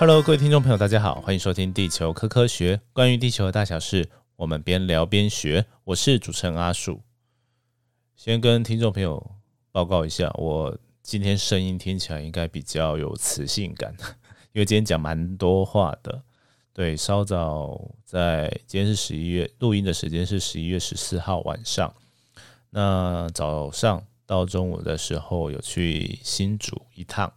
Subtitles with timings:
[0.00, 5.66] Hello，各位听众朋友，大家好，欢迎收听《地球科科学》，关于地球的大小事，我们边聊边学。
[5.84, 7.02] 我是主持人阿树。
[8.16, 9.34] 先跟听众朋友
[9.70, 13.94] 报告一下，我今天声音听起来应该比较有磁性感，
[14.52, 16.22] 因为今天讲蛮多话的。
[16.72, 21.94] 对，稍早在今天是十一月录音的时间是十一月十四号晚上。
[22.70, 27.30] 那早上到中午的时候有去新竹一趟，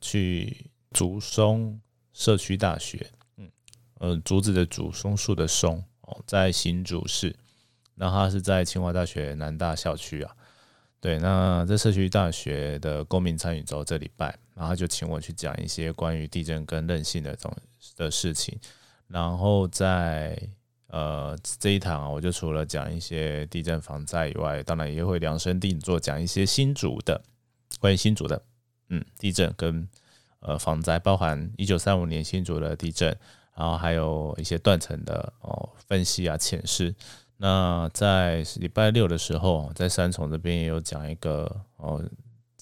[0.00, 1.80] 去竹松
[2.12, 3.50] 社区大学，嗯，
[3.98, 7.34] 呃，竹子的竹，松树的松，哦，在新竹市。
[7.94, 10.34] 那他是在清华大学南大校区啊。
[11.00, 17.52] 对，那在社区大学的公民参与周这礼拜，然后就请我去讲一些关于地震跟韧性的种
[17.96, 18.56] 的事情。
[19.08, 20.40] 然后在
[20.86, 27.20] 呃这一堂啊，我就除了讲一些地震防灾以外，当然也会量身定做讲一些新竹的
[27.80, 28.40] 关于新竹的
[28.88, 29.86] 嗯地震跟
[30.42, 33.08] 呃防灾，包含一九三五年新竹的地震，
[33.56, 36.94] 然后还有一些断层的哦分析啊浅释。
[37.38, 42.04] 那在礼拜六的时候，在三重这边也有讲一个哦，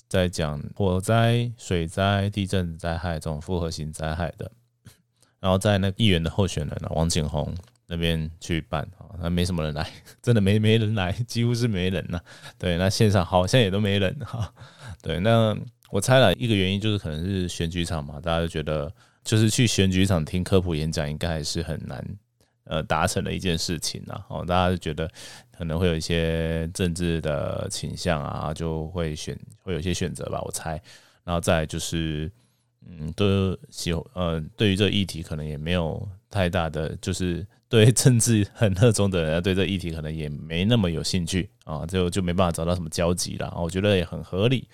[0.08, 4.50] 在讲火灾、水灾、地震灾害这种复合型灾害的。
[5.38, 7.54] 然后在那议员的候选人呢，王景宏
[7.86, 9.90] 那边去办啊，那没什么人来，
[10.22, 12.20] 真的没没人来，几乎是没人呐。
[12.58, 14.52] 对，那线上好像也都没人哈。
[15.02, 15.56] 对，那
[15.90, 18.92] 我猜了一个原因就是可能是选举场嘛，大家都觉得
[19.24, 22.04] 就是去选举场听科普演讲应该还是很难。
[22.64, 25.10] 呃，达成的一件事情呢，哦，大家就觉得
[25.50, 30.80] 可能会有一些政治的倾向啊，就会选会有一些选择吧，我猜。
[31.24, 32.30] 然后再就是，
[32.86, 43.52] 嗯，都喜呃，对于这议题可能也没有太大的，就是对政治很热衷的人，对这议题可能也没那么有兴趣啊，就就没办法找到什么交集了。
[43.56, 44.68] 我觉得也很合理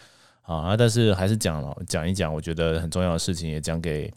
[0.46, 4.12] 啊，但是还是讲了讲一讲，我觉得很重要的事情也讲给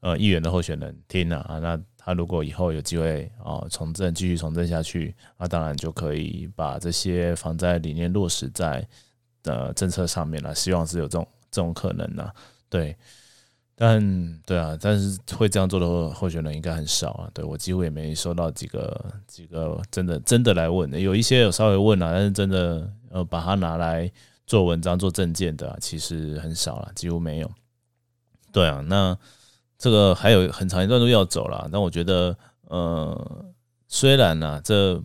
[0.00, 1.80] 呃议员的候选人听了啊，那。
[2.02, 8.84] 他如果以后有机会啊从政继续从政下去，那当然就可以把这些防灾理念落实在
[9.44, 10.54] 呃政策上面了。
[10.54, 12.26] 希望是有这种这种可能呢。
[12.70, 12.96] 对，
[13.76, 17.30] 但对啊，但是会这样做的候选人应该很少啊。
[17.34, 24.10] 对我几乎也没收到几个几个真的真的来问的，有一些有稍微问啊，但是真的呃把它拿来
[24.50, 27.50] 做文章做证件的，其实很少了，几乎没有。
[28.50, 29.16] 对啊，那。
[29.82, 32.36] 这个还有很长一段路要走了，但我觉得，
[32.68, 33.46] 呃，
[33.88, 35.02] 虽然呢，这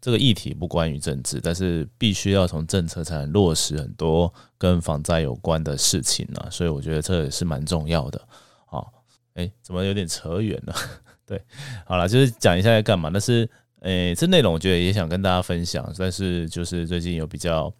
[0.00, 8.18] 这个议题不关于政治，但是必须要从政策才能落实很多跟防灾有关的事情呢，所以我觉得这也是蛮重要的。
[8.64, 8.90] 好，
[9.34, 10.74] 哎，怎么有点扯远了？
[11.26, 11.44] 对，
[11.84, 13.10] 好了，就是讲一下在干嘛。
[13.12, 13.46] 但是，
[13.80, 17.70] 哎，这内容我觉得也想跟大家分享，但是就是最近有比较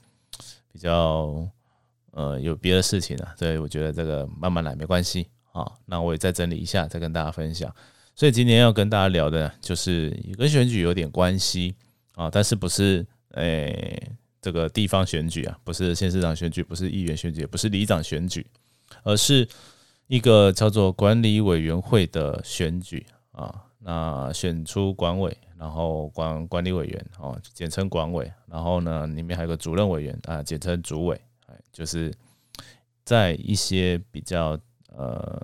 [0.73, 1.49] 比较，
[2.13, 5.27] 呃，有别的事情啊，所以我觉得这个慢慢来没关系。
[5.53, 7.75] 啊，那我也再整理一下，再跟大家分享。
[8.15, 11.75] 所以今天要跟大家聊的，就是跟选举有点关系
[12.15, 18.47] 啊，但是不是诶这个地方选举啊，不是县市长选举，不是议员选举，也不是里长选举，
[19.03, 19.49] 而是
[20.07, 23.65] 一个叫做管理委员会的选举啊。
[23.81, 32.11] 那选出管委，然后管管理委员哦，简称管委，然后呢，里面还有个主任委员啊，简称主委，哎，就是
[33.05, 34.59] 在一些比较。
[34.97, 35.41] 呃，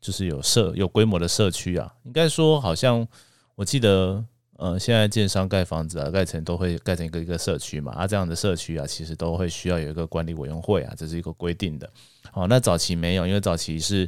[0.00, 3.06] 就是有社有规模的社区啊，应该说好像
[3.54, 4.22] 我记得，
[4.60, 11.90] 呃，现在建商盖房子啊，盖成都会盖成一个一个社区嘛，啊，这样的社区啊，其实都会需要有一个管理委员会啊，这是一个规定的。
[12.30, 14.06] 好，那早期没有，因为早期是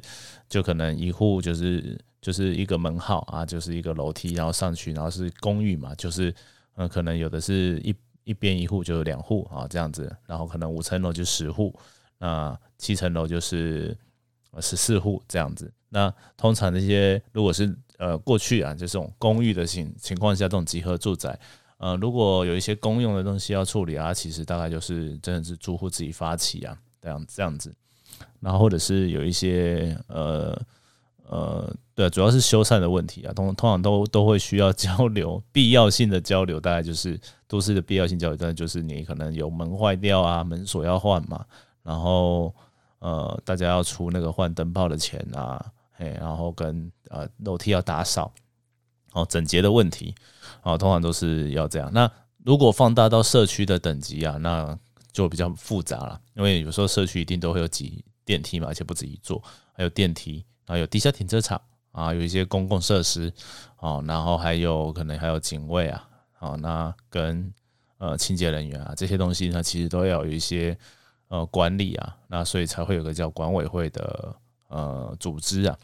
[0.51, 6.35] 就可能一户就是就是一个门号啊，就是一个楼梯，然后上去，然后是公寓嘛，就是
[6.77, 11.75] 嗯，可能有的是一一边一户就是两户啊这样子，然后可能五层楼就十户，
[12.19, 13.97] 那七层楼就是。
[14.61, 21.39] 十四户这样子，那通常那些如果是呃过去啊，就这种公寓的情情况下，这种集合住宅，
[21.79, 27.73] 呃，如果有一些公用的东西要处理啊，其实大概就是真的是住户自己发起啊，这样这样子，
[28.41, 30.61] 然后或者是有一些呃
[31.29, 41.47] 呃，对，主要是修缮的问题啊，通通常都都会需要交流，必要性的交流，大概就是都市的必要性交流，但就是你可能有门坏掉啊，门锁要换嘛，
[41.83, 42.53] 然后。
[43.05, 45.61] 呃，大家要出那个换灯泡的钱啊，
[46.11, 48.33] 然后跟呃楼梯要打扫，
[49.13, 50.15] 哦，整洁的问题，
[50.63, 51.91] 哦，通常都是要这样。
[51.93, 52.11] 那
[52.45, 54.79] 如果放大到社区的等级啊，那
[55.13, 61.61] 就比较复杂了，因为有时候社区一定都会有几电梯嘛，而且不止一座，还有电梯，然后有地下停车场
[61.93, 63.33] 啊，有一些公共设施，
[63.79, 66.09] 哦，然后还有可能还有警卫啊，
[66.41, 67.53] 哦，那跟
[67.99, 70.77] 呃清洁人员啊这些东西呢，其实都要有一些。
[71.29, 74.37] 呃，管理啊，那所以才会有个叫管委会的
[74.69, 75.75] 呃组织啊。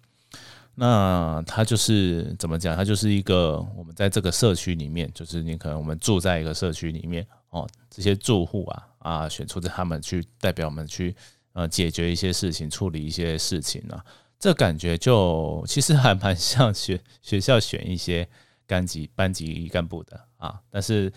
[0.80, 2.76] 那它就是怎么讲？
[2.76, 11.16] 它就是一个我们在这个社区里面，就是你可能我们住在一个社区里面哦，这些住户啊啊，选出的他们去代表我们去
[11.52, 14.04] 呃解决一些事情，处理一些事情啊，
[14.38, 18.28] 这感觉就其实还蛮像学 学校选一些
[18.66, 21.12] 班级班级干部的啊，但是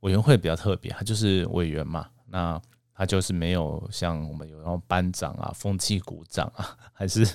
[0.00, 2.62] 委员会比较特别，它就是委员嘛，那。
[3.00, 7.26] 他就是没有像我们有那种班长啊、风气股长啊，还是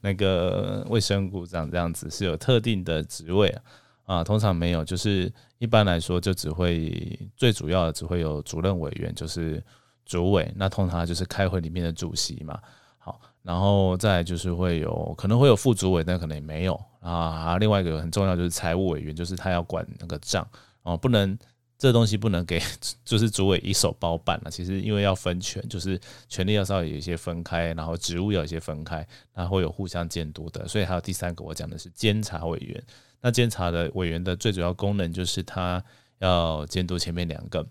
[0.00, 3.62] 那个卫生股长这样子，是有特定的职位啊。
[4.04, 9.62] 啊，通常没有，就是一般来说就只会最主要的只会有主任委员，就是
[10.04, 10.52] 主委。
[10.56, 12.58] 那通常就是开会里面的主席嘛。
[12.98, 17.56] 好，然后再就是会有可能会有副主委，但可能也没有啊。
[17.58, 20.44] 另外一个很重要就是财务委员，就是他要管那个账
[20.82, 21.38] 哦，不能。
[21.82, 22.62] 这东西不能给，
[23.04, 24.50] 就是主委一手包办了。
[24.52, 30.68] 其实因为要分权，就是权力要稍微有一些分开，然后职务要有一些分开，然后有互相监督的。
[30.68, 32.80] 所以还有第三个，我讲的是监察委员。
[33.20, 35.82] 那监察的委员的最主要功能就是他
[36.20, 37.66] 要监督前面两个，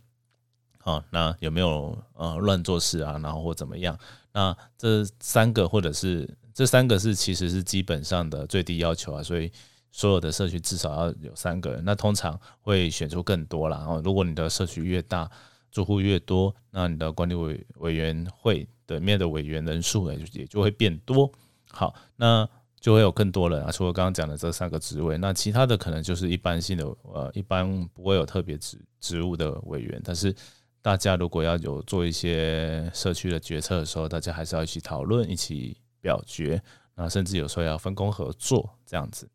[0.79, 3.97] 好，那有没有呃乱做事啊，然后或怎么样？
[4.33, 9.49] 那这三个或者是这三个是其实是基本上的最低要求啊，所以。
[9.91, 13.77] 所有的社区至少要有三个人，那通常会选出更多了。
[13.77, 15.29] 然后，如果你的社区越大，
[15.69, 21.31] 住户越多，那你的管理委委员会的面的委员人数也就也就会变多。
[21.71, 22.47] 好，那
[22.79, 23.71] 就会有更多人啊。
[23.71, 30.01] 除了刚刚讲的这三个职位，那其他的可能就是一般性的，呃，一般不会有特别职职务的委员。
[30.03, 30.35] 但是
[30.81, 36.61] 大家如果要有做一些社区的决策的时候，大家还是要一起讨论、一起表决，
[36.95, 39.29] 那甚至有时候要分工合作这样子。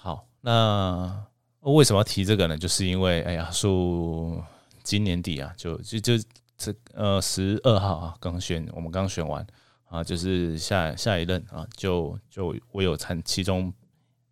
[0.00, 1.26] 好，那
[1.62, 2.56] 为什么要提这个呢？
[2.56, 4.40] 就是因为，哎呀，树
[4.84, 6.12] 今年底啊，就就就
[6.56, 9.44] 这呃十二号啊，刚选，我们刚选完
[9.86, 13.74] 啊，就是下下一任啊，就就我有参其中，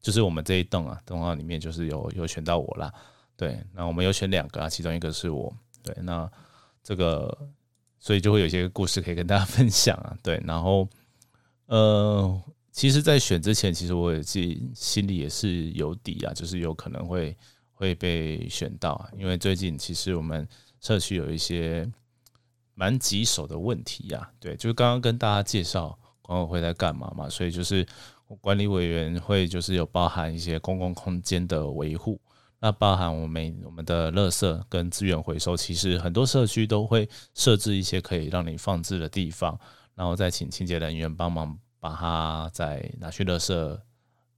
[0.00, 2.94] 就是我们这一栋啊，动画里面就是有有选到我啦。
[3.36, 5.52] 对，那我们有选两个啊，其中一个是我，
[5.82, 6.30] 对，那
[6.84, 7.36] 这个
[7.98, 10.88] 所以就会有些故事可以跟大家分享啊，对，然后
[11.66, 12.40] 呃。
[12.76, 17.34] 其实，在选之前，其实我也自己心里也是有底啊，就是有可能会
[17.72, 19.08] 会被选到啊。
[19.16, 20.46] 因为最近其实我们
[20.82, 21.90] 社区有一些
[22.74, 27.84] 蛮棘手的问题呀，对，就是刚刚跟大家介绍管委会在干嘛嘛，所以就是
[28.42, 32.20] 管理委员会就是有包含一些公共空间的维护，
[32.60, 39.58] 那包含我们我们的垃圾跟资源回收，其实很多社区都会设置一些可以让你放置的地方，
[39.94, 41.58] 然后再请清洁人员帮忙。
[41.86, 43.54] 把它再拿去垃圾，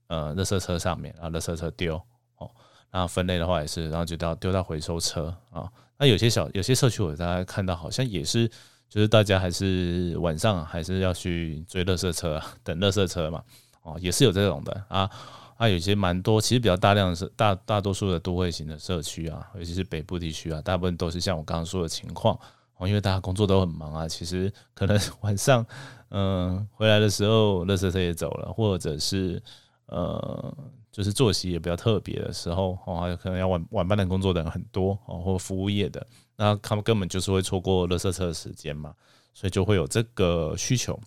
[0.05, 1.95] 呃，垃圾车上面，然后垃圾车丢
[2.37, 2.51] 哦，
[2.91, 5.67] 然后分类的话也是，然后就到丢到回收车啊。
[5.97, 8.47] 那有些小有些社区，我大家看到好像也是，
[8.87, 13.43] 就是大家还是晚上还是要去追垃圾车， 等垃圾车嘛，
[13.81, 15.09] 哦，也是有这种的啊。
[15.57, 22.39] 啊，有些蛮多，其实比较大量的是大大多数的都会型的社区啊，尤其是北部地区啊，大部分都是像我刚刚说的情况。
[22.79, 25.65] 哦，因为大家工作都很忙啊，其实可能 晚上，
[26.11, 29.41] 嗯，回来的时候，垃圾车也走了，或者是
[29.87, 30.57] 呃，
[30.89, 38.95] 就是作息也比较特别的时候，哦，可能要晚晚班的工作的人很多哦，或服务业的，那他们根本就是会错过垃圾车的时间嘛，
[39.33, 40.97] 所以就会有这个需求。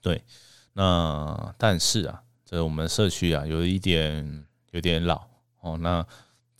[0.00, 0.20] 对，
[0.72, 5.22] 那但是啊，这我们社区啊，有一点有点老
[5.60, 6.04] 哦，那。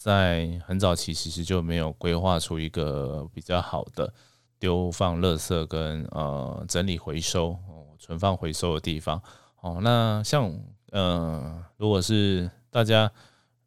[0.02, 4.12] 在很早期，其实就没有规划出一个比较好的
[4.58, 7.56] 丢放垃圾跟呃整理回收、
[8.00, 9.22] 存放回收的地方。
[9.60, 10.52] 哦，那像
[10.90, 13.08] 呃，如果是大家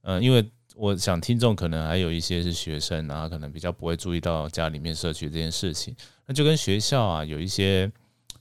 [0.02, 5.96] 呃，因为我想听众可能还有一些是学生啊，可能比较不会注意到家里面社区这件事情。
[6.26, 7.90] 那就跟学校啊有一些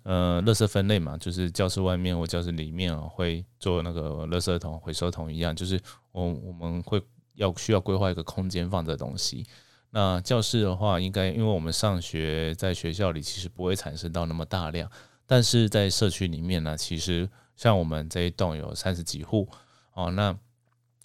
[0.02, 7.00] 呃垃圾分类嘛，就是教室外面或教室里面啊会做那个垃圾桶、回收桶一样，就是我我们会。
[7.34, 9.46] 要需要规划一个空间放这东西。
[9.90, 14.90] 那教室的话，应该因为我们上学在学校里其实不会产生到那么大量，
[15.24, 19.48] 但是在社区里面呢，其实像我们这一栋有三十几户
[19.92, 20.36] 哦，那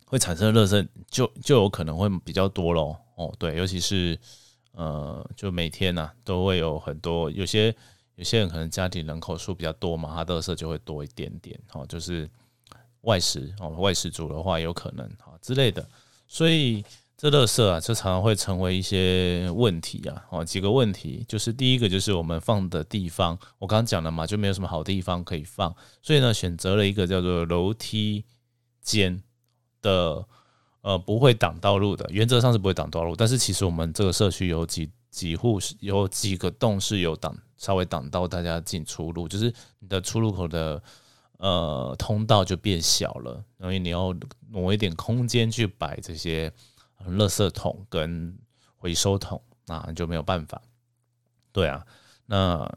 [0.08, 2.96] 会产生热圾就就有可能会比较多喽。
[3.14, 4.18] 哦，对，尤其是
[4.72, 7.76] 呃，就每天呢都会有很多，有些
[8.16, 12.28] 有些人可能家庭人口数比较多嘛，他的色就会多一点点哦，就是
[13.02, 15.88] 外食哦，外食族的话有可能啊之类的。
[16.30, 16.86] 所以
[17.18, 20.24] 这乐色啊，就常常会成为一些问题啊。
[20.30, 28.24] 哦，几个问题，就是第一个就是我们放的地方，我刚刚讲了嘛，就没有什么好地方可以放，所以呢，选择了一个叫做楼梯
[28.82, 29.22] 间
[29.82, 30.24] 的，
[30.82, 33.16] 呃，不会挡道路的，原则上是不会挡道路。
[33.16, 40.82] 但是其实我们这个社区有几几户是有几个洞是有挡，稍微挡到大家进出路，就是你的出入口的。
[41.40, 44.16] 呃通道就变小了，因为你要
[44.50, 46.50] 挪一点空间去摆这些
[47.08, 48.38] 垃圾桶跟
[48.78, 50.62] 回收桶，那就没有办法。
[51.52, 51.86] 对啊，
[52.26, 52.70] 那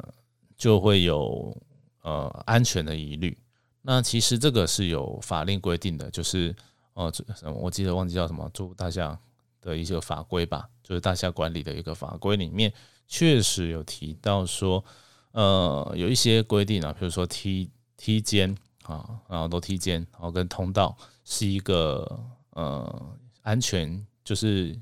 [0.56, 1.56] 就会有
[2.02, 3.36] 呃安全的疑虑。
[3.82, 6.54] 那其实这个是有法令规定的，就是
[6.94, 7.12] 呃，
[7.60, 9.18] 我记得忘记叫什么住大厦
[9.60, 12.72] 的一些法规吧，就是大厦管理的一个法规里面
[13.08, 14.84] 确实有提到说，
[15.32, 17.68] 呃，有一些规定啊，比如说梯
[18.02, 22.18] 梯间啊，然后楼梯间，然后跟通道是一个
[22.50, 24.76] 呃安全，就是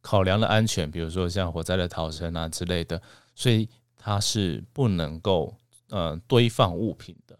[0.00, 3.02] 考量的安全，比如说像火灾的逃生啊之类的，
[3.34, 5.52] 所以它是不能够
[5.88, 7.36] 呃堆放物品的。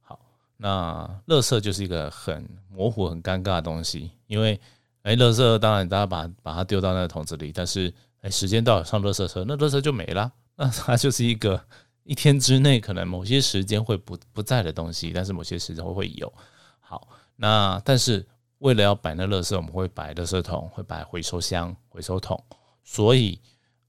[0.00, 0.18] 好
[0.56, 4.58] 那垃圾就是一个很模糊、很尴尬的东西，因为，
[5.02, 11.62] 哎，垃圾当然大家把把它丢到那个桶子里，但是，哎，时间到了上垃圾车，那垃圾就没了，那它就是一个
[12.04, 16.32] 一天之内可能某些时间会不不在的东西，但是某些时间会有。
[16.80, 18.26] 好，那但是
[18.58, 22.42] 为了要摆那垃圾，我们会摆垃圾桶，会摆回收箱、回收桶，
[22.84, 23.40] 所以，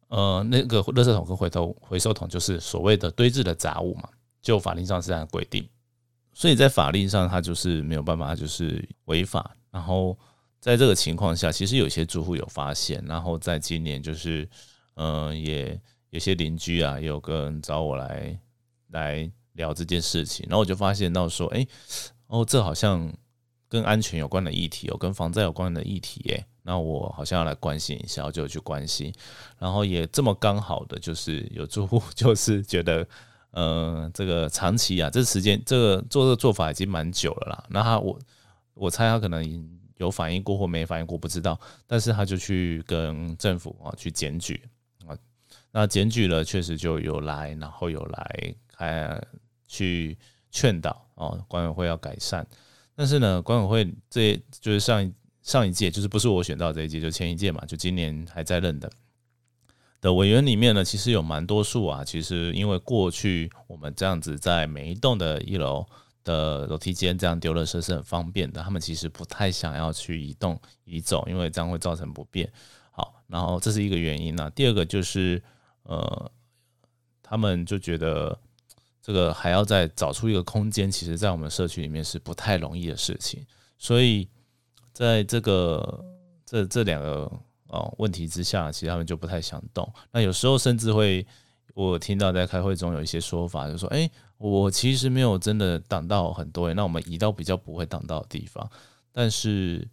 [0.07, 4.09] 呃，那个垃圾桶跟回头回收桶就是所谓的堆置的杂物嘛，
[4.41, 5.67] 就法令上是这样规定。
[6.33, 9.55] 所以在法律上，它就是没有办法，就是违法。
[9.69, 10.17] 然后
[10.59, 14.49] 在这个情况下，其实有些住户有发现，然后在今年就是，
[14.95, 15.79] 嗯，也
[16.13, 18.39] 有些邻居啊，有个人找我来
[18.89, 21.65] 来聊这件事情，然后我就发现到说，哎，
[22.27, 23.11] 哦，这好像
[23.67, 29.11] 跟安全有关的议题，有跟防灾有关的议题，哎，那我好像要来关心一下，我就去关心，
[29.57, 33.05] 然后也这么刚好的就是有住户 就是觉得。
[33.55, 37.63] 呃，这个长期啊，这时间这个做这个做法已经蛮久了啦。
[37.69, 38.17] 那他我
[38.73, 41.61] 我猜他可能有反应过或没反应过，不知道。
[41.85, 44.59] 但是他就去跟政府啊去检举，
[45.71, 49.19] 那检举了，确实就有来，然后有来开
[49.67, 50.17] 去
[50.51, 52.45] 劝导哦，管委会要改善。
[52.95, 58.89] 但是呢，管委会这就是上一上一届，就是不是我选到这一届，就前一届嘛，就今年还在任的。
[59.99, 62.03] 的委员里面呢，其实有蛮多数啊。
[62.03, 65.85] 其实因为过去我们这样子在每一栋的一楼
[66.23, 72.51] 的楼梯间这样丢垃圾是很方便的，他们其实不太想要去移动移走，因为这样会造成不便。
[73.33, 74.49] 然后这是一个原因呢。
[74.51, 75.41] 第二个就是
[75.83, 76.31] 呃，
[77.21, 78.37] 他们就觉得
[79.01, 83.43] 这个还要再找出一个空间，其实在我们社区里面是不太容易的事情。
[83.77, 84.29] 所以
[84.93, 86.05] 在这个
[86.45, 87.29] 这这两个。
[87.67, 89.91] 哦，问题之下，其实他们就不太想动。
[90.11, 91.25] 那有时候甚至会，
[91.73, 98.69] 我听到在开会中有一些说法，就说：“哎，我其实没有真的挡到很多人，那我们移到比较不会挡到的地方。”
[99.11, 99.87] 但是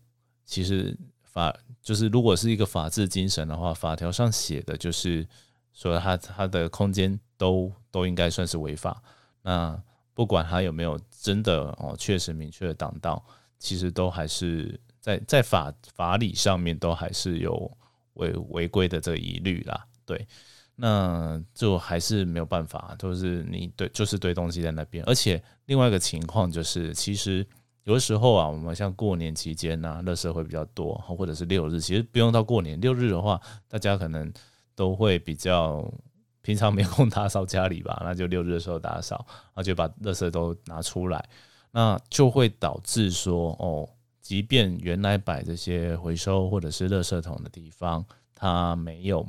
[0.45, 0.95] 其实
[1.33, 5.27] 法就是，如果是一个法治精神的话，法条上写的就是
[5.73, 9.03] 说，他他的空间都都应该算是违法。
[9.43, 9.81] 那
[10.15, 13.25] 不管他有没有真的哦，确实明确的挡到，
[13.59, 14.81] 其实都还是。
[15.03, 17.75] 在在法法理上面都还是有
[18.17, 20.29] 违违规的这个疑虑啦，对，
[20.77, 27.47] 那就还是没有办法，就是你对就是堆东西在那边，而且另外一个情况就是，其实
[27.91, 34.33] 有的时候啊，我们像过年期间呐，乐色会比较多，或者是六日，其实不用到过年六日的话，大家可能
[34.77, 35.93] 都会比较
[36.41, 41.29] 平常没空打扫家里吧， 那就六日的时候打扫，然后就把乐色都拿出来，
[41.73, 43.89] 那就会导致说哦。
[44.21, 49.27] 即便原来摆这些回收或者是垃圾桶的地方，它没有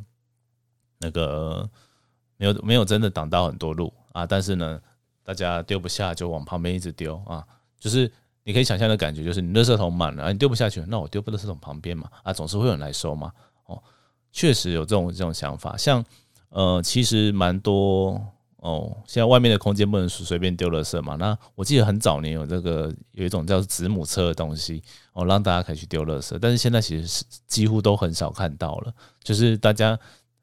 [1.00, 1.68] 那个
[2.38, 4.80] 没有没有真的挡到很多路啊，但是呢，
[5.24, 7.44] 大家丢不下就往旁边一直丢啊，
[7.80, 8.12] 就是
[8.44, 13.32] 你可以想象的感觉，就是你垃圾桶满了，你丢不下去，那我丢不垃圾桶旁边嘛，啊，总是会有人来收嘛，
[13.66, 13.82] 哦，
[14.32, 16.04] 确实有这种这种想法，像
[16.50, 18.22] 呃，其实蛮多。
[18.64, 21.16] 哦，现在外面的空间不能随便丢垃圾嘛？
[21.16, 24.84] 那我记得很早年有这个有一种叫子母车的东西，
[25.14, 26.38] 哦，让大家可以去丢垃圾。
[26.40, 28.94] 但是现在其实是几乎都很少看到了，
[29.24, 29.98] 就是大家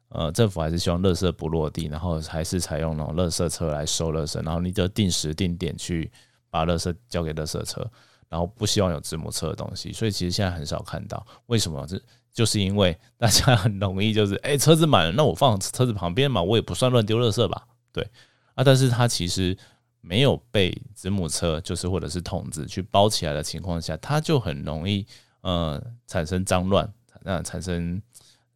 [0.08, 6.10] 呃政府还是希望垃圾不落地，然后还是采用那种垃圾车来收垃圾，然后你就定时定点去
[6.50, 7.88] 把垃圾交给垃圾车，
[8.28, 9.92] 然后不希望有子母车的东西。
[9.92, 11.86] 所以其实现在很少看到，为什么？
[11.86, 12.00] 这
[12.32, 17.66] 就是因为大家 很容易就是哎车子满了，那我放车子旁边嘛，我也不算乱丢垃圾吧。
[17.92, 18.08] 对
[18.54, 19.56] 啊，但是它其实
[20.00, 25.04] 没有被子母车，就是或者是桶子去包起来的情况下，它就很容易
[25.40, 26.88] 呃产生脏乱，
[27.22, 28.00] 那产生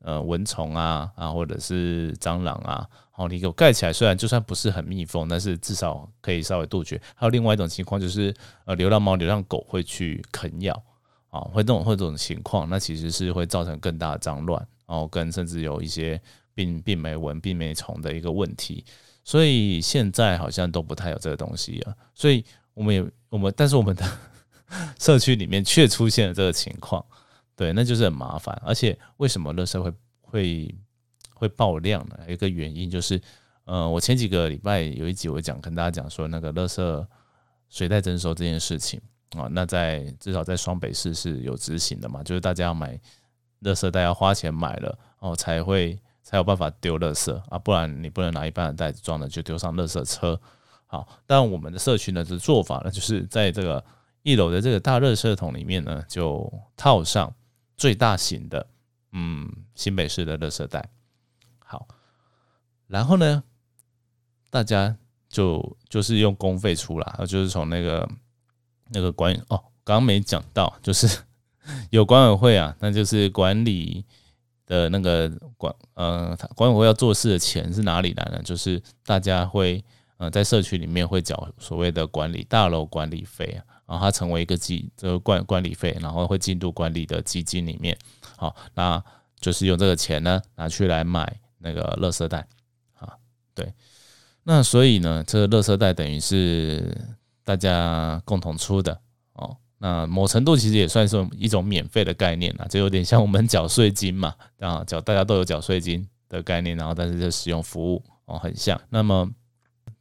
[0.03, 2.87] 呃蚊虫啊啊，或者是蟑螂啊。
[3.11, 7.01] 好，你给我盖起来，虽然就算不是很密封，但是至少可以稍微杜绝。
[7.15, 10.75] 还有另外一种情况就是呃流浪猫、流浪狗会去啃咬
[11.31, 16.21] 啊，会这种会这种情况，那其实是会造成更大的脏乱，然后跟甚至有一些
[16.55, 18.85] 病病媒蚊、病媒虫的一个问题。
[19.25, 21.95] 所以现在好像都不太有这个东西了。
[22.15, 22.43] 所以
[22.75, 24.05] 我们也我们，但是我们的
[24.99, 27.05] 社区里面却出现了这个情况，
[27.63, 28.61] 对，那就是很麻烦。
[28.67, 30.75] 而且为什么垃圾会会
[31.33, 32.19] 会爆量呢？
[32.27, 33.21] 一个原因就是，
[33.67, 37.07] 呃，我前几个礼拜有一集我讲跟大家讲说那个垃圾
[37.69, 39.01] 水袋征收这件事情
[39.37, 42.99] 啊，那在至少在双北市是有执行的嘛，就是大家要买
[43.61, 50.41] 垃圾袋要花钱买了哦，才会才有办法丢垃圾啊，不然你不能拿一般的袋子装的就丢上垃圾车。
[50.87, 53.85] 好，但我们的社区呢的做法呢，就是在这个
[54.23, 57.33] 一楼的这个大热圾桶里面呢，就套上
[57.83, 58.65] 最大型的，
[59.11, 60.89] 嗯，新北市的热圾袋。
[61.59, 61.89] 好，
[62.87, 63.43] 然后呢，
[64.51, 64.97] 大家
[65.29, 68.09] 就就是用公费出了，就是从那个
[68.91, 71.09] 那个管哦，刚刚没讲到，就是
[71.91, 74.05] 有管委会啊，那就是管理
[74.65, 78.41] 的那个管呃，管委会要做事的钱是哪里来呢？
[78.45, 79.85] 就是大家会。
[80.19, 87.97] 呃，在社区里面会缴所谓的管理大楼管理费啊，然后它成为一个基这个管管理费，然后会进入管理的基金里面。
[88.37, 89.03] 好，那
[89.41, 92.47] 就是用这个钱呢拿去来买那个垃圾袋
[92.95, 93.15] 啊，
[93.55, 93.73] 对。
[94.45, 96.97] 那所以呢，这个垃圾袋等于是
[97.45, 99.01] 大家共同出的
[99.35, 99.57] 哦。
[99.79, 108.81] 那某程度其实也算是一种免费的概念啊，就有点像我们缴税金嘛，啊，缴大家都有缴税金的概念，然后但是这使用服务哦很像。
[108.91, 109.31] 那么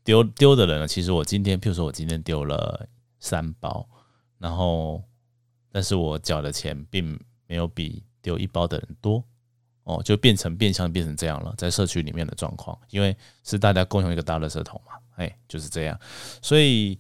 [0.03, 0.87] 丢丢的人呢？
[0.87, 2.87] 其实我今天，譬如说我今天丢了
[3.21, 3.87] 三包，
[4.39, 5.01] 然后，
[5.71, 9.23] 但是我缴的钱并没有比丢一包的人多，
[9.83, 15.97] 哦，就变成变相变成这样了，在社区里面的状况，因为是大家共用一个大垃圾桶嘛，哎，就是这样，
[16.41, 16.99] 所以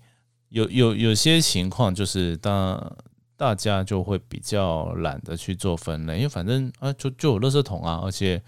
[0.49, 2.95] 有有有些情况就是当
[3.35, 8.39] 大家就会比较懒得去做分类，因为反正啊，就就有垃圾桶啊，而且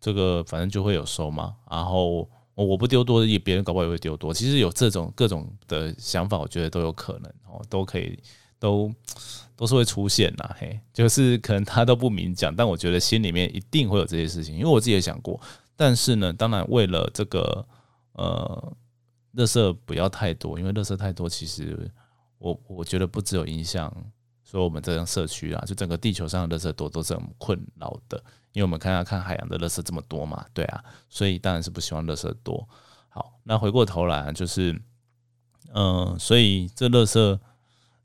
[0.00, 2.30] 这个反正就会有收嘛，然后。
[2.56, 4.32] 我我不丢多，也别人搞不好也会丢多。
[4.32, 8.18] 其实有这种各种的想法，我觉得都有可能哦，都可以，
[8.58, 8.90] 都
[9.54, 10.56] 都是会出现呐。
[10.58, 15.38] 嘿，就是可能他都不明讲，但我觉得心里面一定会有这些事情，因为我自己也想过。
[15.76, 17.66] 但是呢，当然为了这个
[18.14, 18.72] 呃，
[19.34, 21.90] 垃圾不要太多，因为垃圾太多，其实
[22.38, 23.94] 我我觉得不只有影响
[24.48, 28.22] 说我们这样社区啊，就整个地球上的垃圾多都是很困扰的。
[28.52, 32.66] 因为我们看要看海洋的垃圾这么多嘛，对啊，所以当然是不希望垃圾多。
[33.10, 34.80] 好，那回过头来就是，
[35.74, 37.38] 嗯，所以这垃圾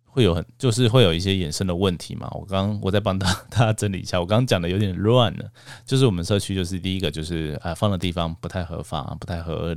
[0.03, 2.29] 会有很，就是会有一些衍生的问题嘛。
[2.33, 5.49] 我刚我再帮大大家整理一下，我刚讲的有点乱了。
[5.85, 9.73] 就是我们社区就是第一个就是啊放的地方不太合法，不太合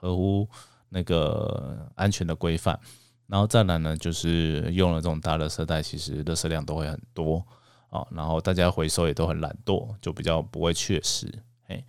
[0.00, 0.48] 合乎
[0.88, 2.80] 那个安全的规范。
[3.26, 7.44] 然后再来呢，就是用了这种大垃圾袋，其实垃圾量都会很多。
[7.88, 11.32] 啊，然后大家回收也都很懒惰，就比较不会确实。
[11.68, 11.80] 哎，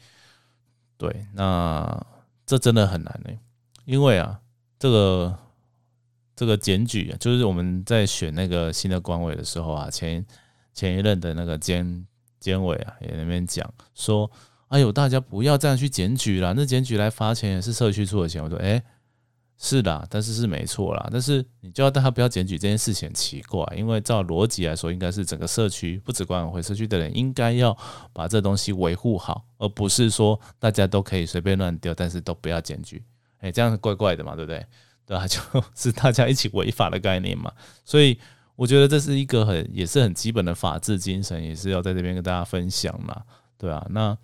[1.00, 2.06] 对，那
[2.45, 3.32] 这真的很难呢，
[3.86, 4.39] 因为啊，
[4.78, 5.36] 这个
[6.36, 10.24] 这个检举，就是我们在选那个新的官委的时候啊，前
[10.76, 12.06] 前一任的那个监
[12.39, 14.30] 监委啊，也那边讲说，
[14.67, 18.43] 哎呦，大家不要这样去检举啦，那检举来罚钱也是社区出的钱。
[18.43, 18.80] 我说，哎。
[19.58, 21.10] 是的，但是是没错啦。
[21.12, 27.76] 但是你就要大家不要检举这件事情很奇怪，因为照逻辑来说，应该是整个社区不止管委会，社区的人应该要
[28.12, 33.02] 把这东西维护好，而不是说大家都可以随便乱丢，但是都不要检举。
[33.39, 34.65] 哎，这样怪怪的嘛，对不对？
[35.06, 35.39] 对啊，就
[35.74, 37.50] 是大家一起违法的概念嘛。
[37.86, 38.20] 所以
[38.58, 43.22] 我觉得这是一个很也是很基本的法治精神，也是要在这边跟大家分享嘛。
[43.58, 44.18] 对啊，那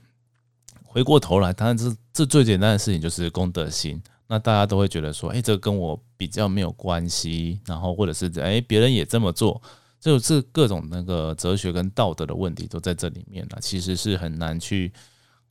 [0.83, 4.01] 回过头来，当然这这最简单的事情就是公德心。
[4.33, 9.61] 那大家都会觉得说，哎，这个跟我比较没有关系，然后或者是哎，别人也这么做，
[9.99, 14.93] 就是各种那个哲学跟道德的问题都在这里面了，其实是很难去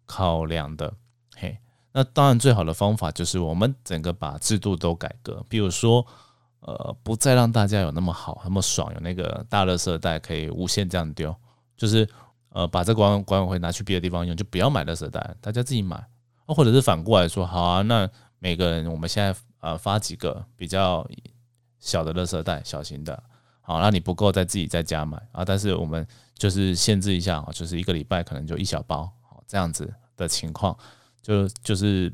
[0.07, 0.91] 考量的。
[1.37, 1.59] 嘿，
[1.93, 6.03] 那当然最好的方法就是我们整个把制度都改革，比如说，
[6.61, 11.37] 呃，不再让大家有那么好、那么爽，有那个大垃圾袋可以无限这样丢，
[11.77, 12.09] 就是
[12.49, 16.03] 呃，把这管管委会拿去别的地方用，就不要买垃圾袋，大家自己买，
[16.47, 18.09] 或者是反过来说，好啊，那。
[18.41, 21.09] 每个人，我们现在呃发几个比较
[21.79, 23.23] 小的垃圾袋，小型的，
[23.61, 25.45] 好，那你不够再自己在家买啊。
[25.45, 30.77] 但是我们就是限制一下啊，就是一个礼拜可能就一小包，好这样子的情况，
[31.23, 32.13] 就就是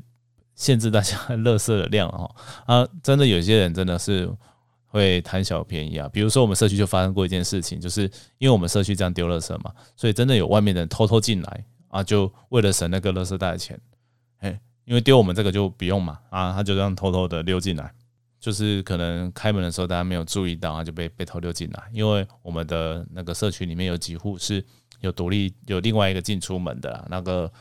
[0.53, 2.35] 限制大家垃圾的量哦。
[2.65, 4.29] 啊，真的有些人真的是
[4.85, 6.09] 会贪小便宜啊。
[6.09, 8.01] 比如说我们社区就发生过一件事情，就是
[8.37, 13.79] 因为我们社区这样丢垃圾嘛，所以真的有外面的人偷偷进来啊，就为了省那个垃圾袋的钱，
[14.39, 14.59] 嘿。
[14.87, 17.93] 因为丢我们这个就不用嘛，啊，他就这样偷偷的溜进来，
[18.39, 21.83] 就是可能开门的时候大家没有注意到，他就被被偷溜进来。
[21.91, 24.63] 因为我们的那个社区里面有几户是
[25.01, 27.51] 有独立有另外一个进出门的，那个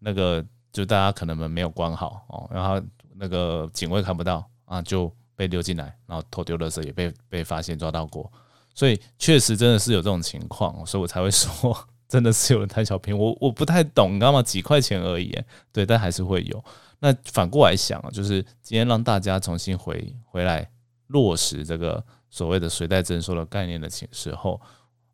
[0.00, 2.84] 那个就大家可能门没有关好哦，然后
[3.14, 8.28] 那个警卫看不到啊，就被溜进来，然后偷丢的时候也被被发现抓到过，
[8.74, 13.18] 所以确实真的是有这种情况，所以我才会说真的是有人贪小便宜。
[13.18, 14.40] 我我不太懂，你知道吗？
[14.40, 15.36] 几块钱而已，
[15.72, 16.64] 对，但还是会有。
[17.00, 20.70] 那反过来想啊，就是今天让大家重新回回来
[21.08, 22.00] 落实这个
[22.30, 24.60] 所谓的随袋征收的概念的时候，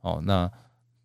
[0.03, 0.51] 哦，那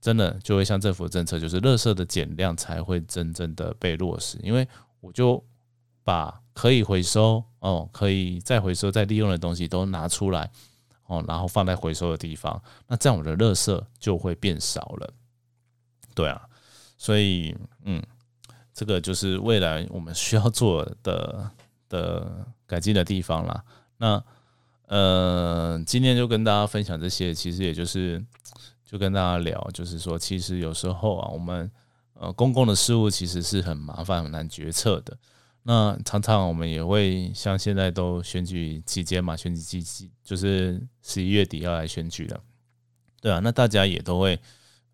[0.02, 4.68] 真的就会像政府政策，就是垃圾的减量才会真正的被落实，因为
[5.00, 5.42] 我就
[6.04, 10.52] 把可以回收哦，可以再回收再利用的东西都拿出来
[11.08, 15.14] 哦，然后放在回收的地方，那这样我的垃圾就会变少了。
[16.16, 16.42] 对啊，
[16.98, 18.02] 所以嗯。
[18.78, 21.50] 这个就是未来我们需要做的
[21.88, 23.64] 的改进的地方啦。
[23.96, 24.22] 那
[24.88, 28.22] 呃，今天就跟大家分享这些，其实也就是
[28.84, 31.72] 就跟大家聊，就是说，其实有时候啊，我们
[32.16, 35.18] 呃公共的事务其实是很麻烦、很难决策的。
[35.64, 42.44] 那常常我们也会像现在都选举期间嘛，选举期期就是十一月底要来选举了，
[43.22, 44.38] 对啊，那大家也都会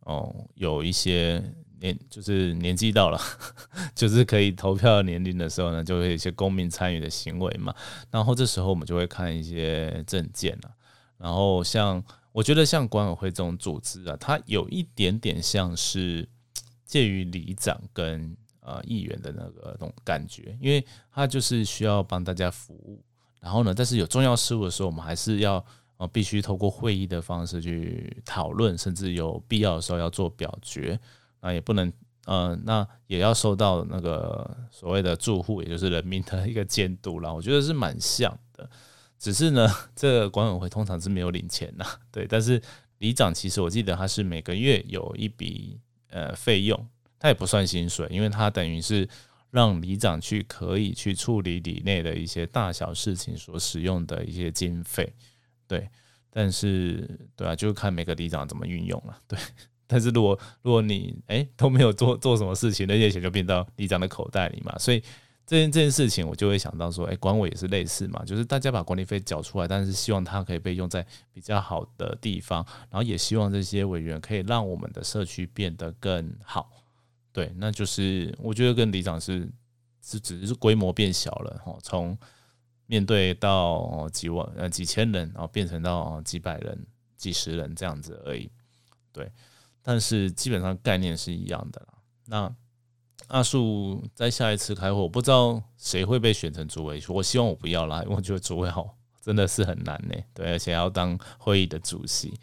[0.02, 1.44] 哦有一些。
[1.82, 3.20] 年就是年纪到了，
[3.96, 7.74] 就是可以投票年龄的时候呢，就会有一些公民参与的行为嘛。
[8.12, 10.72] 然后这时候我们就会看一些证件了。
[11.18, 16.30] 然后像我觉得像管委会这种组织啊，它有一点点像是
[16.86, 23.04] 介于里长跟呃议员的那个那种感觉，因为它就是需要帮大家服务。
[23.40, 25.66] 然后呢，但是有重要事务的时候，我们还是要
[26.02, 31.00] 啊必须透过会议的方式去讨论，甚至有必要的时候要做表决。
[31.42, 31.94] 那也不能，
[32.26, 37.32] 呃，那也要受到那个所谓的住户，也就是人民的一个监督啦。
[37.32, 38.68] 我觉得是蛮像的，
[39.20, 42.26] 只是呢，这个管委会通常是没有领钱呐，对。
[42.28, 42.60] 但是
[42.98, 46.88] 里长其实我记得他是每个月有一笔呃费用，
[47.20, 49.08] 他也不算薪水，因为他等于是
[49.52, 55.12] 让里长去可以去处理里内的一些大小事情所使用的一些经费，
[55.72, 55.90] 对。
[56.34, 59.40] 但是对啊，就看每个里长怎么运用了，对。
[59.88, 65.02] 但是如果如果你哎都没有做做什么事情，那些钱就变到里长的口袋里嘛，所以
[65.46, 76.72] 这件这件事情我就会想到说，哎，管委也是类似嘛，就是大家把管理费缴出来，但是希望它可以被用在比较好的地方，然后也希望这些委员可以让我们的社区变得更好。
[77.34, 79.52] 对，那就是我觉得跟里长是
[80.02, 82.18] 是只是规模变小了哈，从
[82.92, 88.52] 面对到几万呃几千人，然后变成到几百人、几十人这样子而已，
[89.14, 89.32] 对。
[89.82, 91.94] 但是基本上概念是一样的啦。
[92.26, 92.54] 那
[93.30, 97.02] 阿树在下一次开会，我不知道谁会被选成主委。
[97.08, 100.14] 我希望我不要啦，因为我觉得主委好真的是很难呢。
[100.34, 102.38] 对，而且要当会议的主席。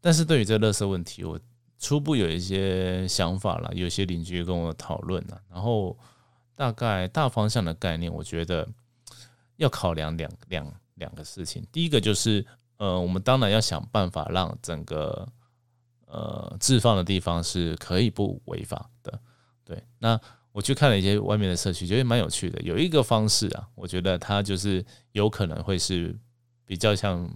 [0.00, 1.38] 但是对于这个垃圾问题，我
[1.78, 3.70] 初步有一些想法了。
[3.74, 5.94] 有些邻居跟我讨论了，然后
[6.56, 8.66] 大概大方向的概念，我觉得
[9.60, 11.64] 要考量两两两个事情。
[11.70, 12.44] 第一个就是，
[12.78, 15.28] 呃，我们当然要想办法让整个
[16.06, 19.20] 呃，置放的地方是可以不违法的，
[19.64, 19.84] 对。
[19.98, 20.18] 那
[20.50, 22.60] 我去看了一些外面的社区，觉得蛮有趣的。
[22.62, 26.18] 有一个方式啊，我觉得它就是有可能会是
[26.64, 27.30] 比较像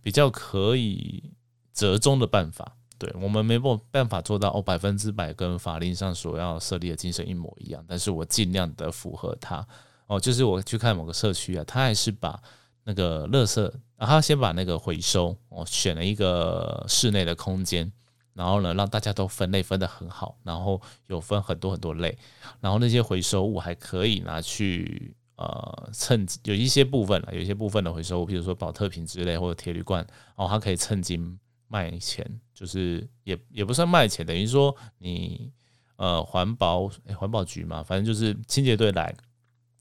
[0.00, 1.32] 比较可以
[1.72, 2.76] 折中的办法。
[2.98, 3.58] 对我们没
[3.90, 9.66] 办法做到哦，百分之百跟法令上所要设立的精神一模一样，但是我尽量的符合它。
[10.06, 12.40] 哦，就是我去看某个社区啊，他还是把。
[12.88, 17.90] 那个垃圾，然后先把那个回收，我选了一个室内的空间，
[18.32, 22.16] 然后呢，让大家都分类分得很好，然后有分很多很多类，
[22.60, 31.20] 然后那些回收物还可以拿去呃趁有一些部分了，有一些部分的回收物，比如说保特瓶之类或者铁铝罐，哦它可以趁机
[31.66, 35.50] 卖钱，就是也也不算卖钱，等于说你
[35.96, 39.12] 呃环保环保局嘛，反正就是清洁队来。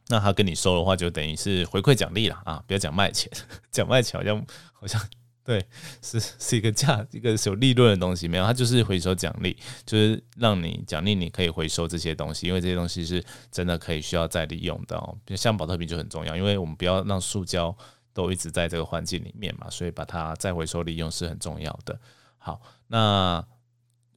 [0.08, 2.64] 那他跟你收的话，就等于是回馈奖励了啊！
[2.68, 3.32] 不要讲卖钱，
[3.72, 5.02] 讲卖钱好像好像
[5.44, 5.64] 对，
[6.02, 15.18] 是是一个价一个有利润的东西，没有，它就是回收奖励，就是让你奖励你可以回收这些东西，因为这些东西是真的可以需要再利用的哦。
[15.36, 17.76] 像保特瓶就很重要，因为我们不要让塑胶
[18.14, 22.00] 都一直在这个环境里面嘛，所以把它再回收利用是很重要的。
[22.38, 23.46] 好，那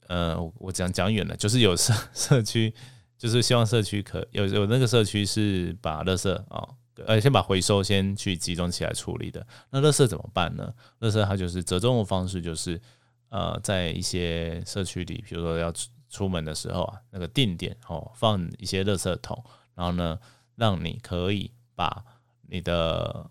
[0.07, 2.73] 呃，我讲讲远了，就是有社 社区。
[3.19, 6.65] 就是希望社区可有有那个社区是把垃圾啊，
[7.05, 9.45] 呃，先把回收先去集中起来处理的。
[9.69, 10.73] 那垃圾怎么办呢？
[11.01, 12.79] 垃圾它就是折中的方式，就是
[13.27, 19.43] 呃，在一些社区里，比如说要出出门的时候啊，那个定点哦，放一些垃圾桶，
[19.75, 20.17] 然后呢，
[20.55, 22.03] 让你可以把
[22.47, 23.29] 你的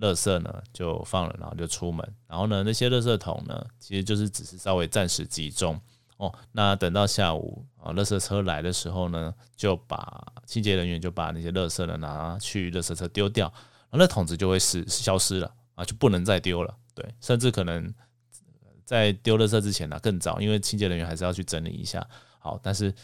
[0.00, 2.14] 垃圾呢就放了，然后就出门。
[2.26, 5.80] 然后呢，那些垃圾桶呢，其实就是只是稍微暂时集中。
[6.20, 13.50] 哦，那等到下午啊，垃圾车来的时候呢，就把清洁人员就把那些垃圾呢拿去垃圾车丢掉，
[13.90, 16.76] 那桶子就会是消失了啊，就不能再丢了。
[16.94, 17.90] 对，甚至可能
[18.84, 22.06] 在丢垃圾之前呢更早，因为清洁人员还是要去整理一下。
[22.38, 22.94] 好，但是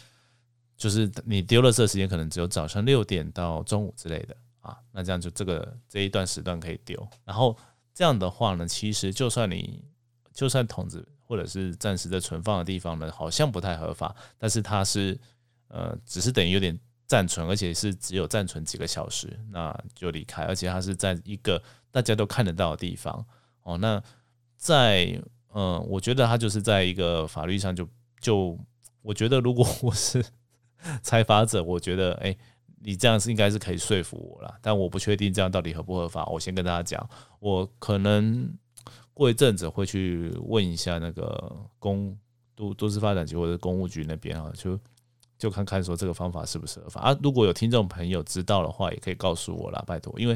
[0.77, 7.07] 就是你丢垃圾时间可能只有早上六点到中午之类的啊，那这样就这个这一段时段可以丢。
[7.25, 7.57] 然后
[7.95, 9.83] 这样的话呢，其实就算你
[10.31, 15.19] 就算桶子或者是暂时的存放的地方呢，好像不太合法，但是它是
[15.67, 16.79] 呃，只是等于有点。
[17.09, 23.25] 暂存，而且是只有暂存几个小时，那就离开，而且它是在一个大家都看得到的地方
[23.63, 23.77] 哦。
[23.77, 24.03] 那
[24.57, 25.17] 在
[25.53, 27.87] 嗯，我觉得它就是在一个法律上就
[28.19, 28.59] 就，
[29.01, 30.21] 我觉得如果我是
[31.01, 32.35] 财阀者，我觉得哎，
[32.81, 36.25] 你这样是应该是可以说服我了，但我不确定这样到底合不合法。
[36.25, 37.09] 我先跟大家讲，
[37.39, 38.53] 我可能
[39.17, 42.17] 过一阵子会去问一下那个公
[42.55, 44.79] 都都市发展局或者公务局那边啊，就。
[45.39, 47.17] 就看看说这个方法是不是合法啊？
[47.21, 50.11] 如果有听众朋友知道的话，也可以告诉我啦，拜托。
[50.19, 50.35] 因为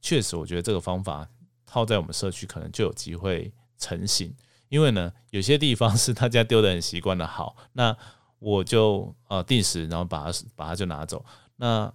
[0.00, 1.24] 确实，我觉得这个方法
[1.64, 4.34] 套在我们社区可能就有机会成型。
[4.68, 7.96] 因为呢，有些地方是大家丢的很习惯的，好，那
[8.40, 11.24] 我就呃定时，然后把它把它就拿走。
[11.54, 11.92] 那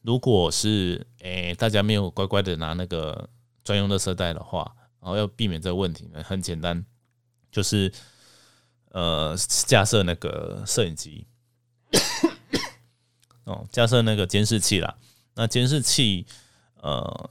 [0.00, 3.28] 如果是诶大家没有乖乖的拿那个
[3.62, 4.74] 专用的色袋的话，
[5.06, 6.84] 然后要避免这个问题呢，很简单，
[7.52, 7.92] 就是
[8.88, 9.36] 呃
[9.68, 11.24] 架设那个摄影机。
[13.44, 14.96] 哦，架设那个监视器啦。
[15.36, 16.26] 那监视器
[16.82, 17.30] 呃，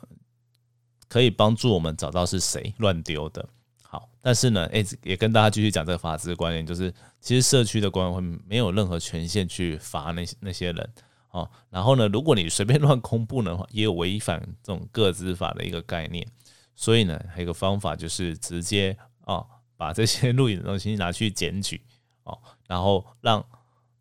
[1.09, 3.45] 可以帮助我们找到是谁乱丢的。
[3.81, 10.93] 好，但是呢，哎，也跟大家继续讲这个法治观念，就是其实社区的管委会没有任何权限去罚那些那些人。
[11.31, 16.25] 哦，然后呢，如果你随便乱公布的话，也有违反这种个资法的一个概念。
[16.75, 21.81] 所以呢，还有一个方法就是直接哦， 把这些录影的东西拿去检举
[22.23, 23.43] 哦，然后让。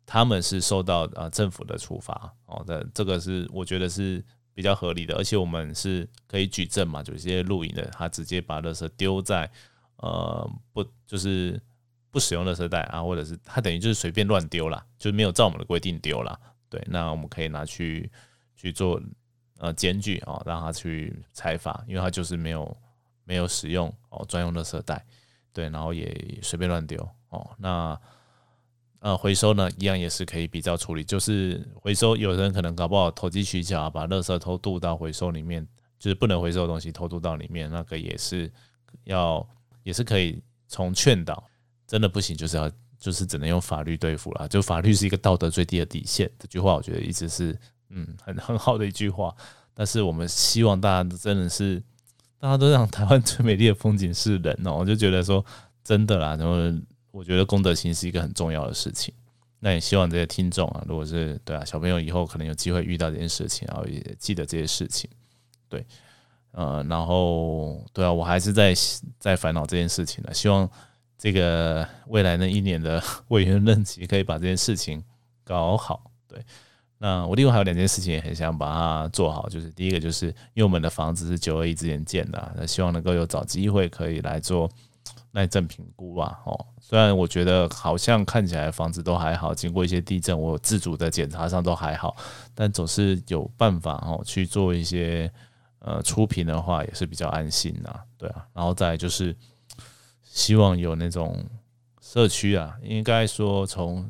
[0.07, 9.51] 他们是受到呃政府的处罚哦，的这个是我觉得是比较合理的，而且我们是可以举证嘛，就一些录影的，他直接把垃圾丢在
[9.95, 11.59] 呃不就是
[12.11, 16.39] 不使用垃圾袋啊，或者是他等于就是随便乱丢啦，就没有照我们的规定丢啦。
[16.69, 18.07] 对，那我们可以拿去
[18.55, 19.01] 去做
[19.59, 22.77] 呃检举哦，让他去采罚，因为他就是没有
[23.23, 25.05] 没有使用哦专用垃圾袋，
[25.53, 27.99] 对，然后也随便乱丢哦，那。
[28.99, 31.03] 呃，回收呢，一样也是可以比较处理。
[31.03, 35.63] 就是回收，有人可能搞不好投机取巧，把垃圾偷渡到回收里面，
[35.99, 38.51] 就是不能回收的东西偷渡到里面，那个也是
[39.03, 39.47] 要，
[39.83, 41.43] 也是可以从劝导，
[41.85, 44.47] 真的不行，就是要，就是只能用法律对付了。
[44.47, 47.55] 就法律是一个道德最低的底线，这句话我觉得一直是，
[47.95, 49.35] 嗯，很 很好的一句话。
[49.73, 51.81] 但是我们希望大家真的是，
[52.39, 55.43] 大家都让台湾最美丽的风景是人哦，我就觉得说
[55.83, 56.55] 真的啦，然后。
[57.15, 59.13] 我觉得公德心是一个很重要的事情，
[59.61, 65.09] 那也希望这些听众啊，如果是对啊，小朋友以后可能有机会遇到这件事情，然后也记得这些事情，
[65.69, 65.85] 对，
[66.51, 68.73] 呃，然后对啊，我还是在
[69.17, 70.69] 在烦恼这件事情呢，希望
[71.17, 75.01] 这个未来那一年的委员任期可以把这件事情
[75.45, 76.11] 搞好。
[76.27, 76.43] 对，
[76.97, 84.69] 那我另外还有两件事情也很想把它做好，就是第一个就是因为我们的房子是九二一之前建的，那希望能够有找机会可以来做。
[85.35, 92.15] 耐震评估啊，哦，虽然我觉得好像看起来房子都还好，经过一些地震，我自主的检查上都还好，
[92.53, 95.29] 但总是有办法哦去做一些
[95.79, 99.35] 呃出评的话，也是比较安心呐，对啊，然后再就是
[100.23, 101.43] 希望有那种
[101.99, 104.09] 社区啊，应该说从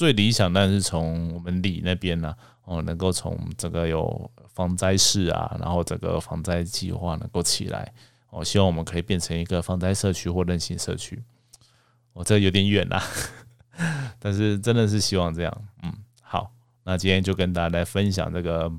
[0.00, 2.34] 最理想，但是从我们里那边呢，
[2.64, 7.92] 哦，能够从这个有防灾室啊，然后整个防灾计划能够起来。
[8.30, 11.22] 我希望我们可以变成一个防灾社区或韧性社区。
[12.14, 13.04] 我这有点远啦，
[14.18, 15.64] 但是真的是希望这样。
[15.82, 16.50] 嗯，好，
[16.84, 18.72] 那今天就跟大家来分享这个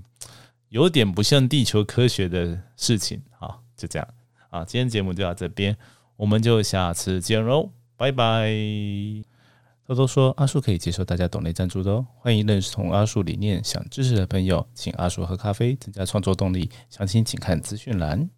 [0.69, 3.21] 有点不像地球科学的事情。
[3.37, 4.07] 好，就这样。
[4.49, 5.77] 啊，今天节目就到这边，
[6.15, 9.30] 我们就下次见喽，拜拜。
[9.91, 16.69] 多多说，阿树可以接受大家懂内赞助的哦，欢迎认识同阿树理念、想支持的朋友，请阿树喝咖啡，增加创作动力。
[16.89, 18.29] 详情请看资讯栏。